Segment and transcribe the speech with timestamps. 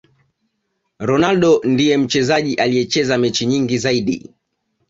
[0.99, 4.33] ronaldo ndiye mchezaji aliyecheza mechi nyingi zaidi